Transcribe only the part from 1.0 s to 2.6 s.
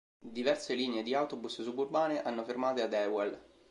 di autobus suburbane hanno